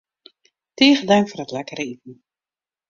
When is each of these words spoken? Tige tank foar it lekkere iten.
Tige 0.75 1.03
tank 1.09 1.27
foar 1.31 1.41
it 1.45 1.53
lekkere 1.57 1.83
iten. 1.93 2.13